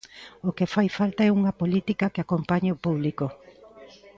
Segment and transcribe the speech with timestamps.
[0.47, 3.25] O que fai falta é unha política que acompañe o público.